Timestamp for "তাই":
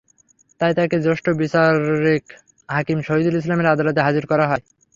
0.61-0.73